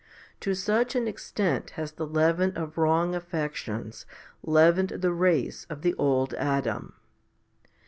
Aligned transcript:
To 0.39 0.55
such 0.55 0.95
an 0.95 1.07
extent 1.07 1.69
has 1.77 1.91
the 1.91 2.07
leaven 2.07 2.57
of 2.57 2.75
wrong 2.79 3.13
affections 3.13 4.07
leavened 4.41 4.89
the 4.89 5.11
race 5.13 5.67
of 5.69 5.83
the 5.83 5.93
old 5.93 6.33
Adam. 6.39 6.95